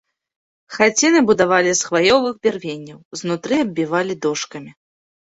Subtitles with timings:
[0.75, 4.71] Хаціны будавалі з хваёвых бярвенняў, знутры аббівалі дошкамі.